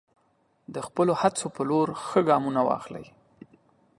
[0.73, 3.05] د خپلو هڅو په لور ښه ګامونه واخلئ.